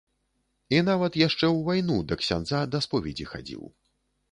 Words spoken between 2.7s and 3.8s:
да споведзі хадзіў.